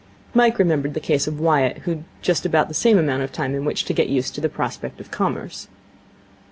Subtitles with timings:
[0.33, 3.31] Mike remembered the case of Wyatt, who had had just about the same amount of
[3.31, 5.67] time in which to get used to the prospect of Commerce.